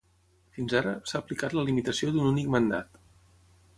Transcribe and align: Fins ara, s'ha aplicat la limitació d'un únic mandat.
Fins 0.57 0.73
ara, 0.79 0.93
s'ha 1.11 1.21
aplicat 1.21 1.55
la 1.57 1.67
limitació 1.67 2.09
d'un 2.17 2.31
únic 2.33 2.51
mandat. 2.57 3.03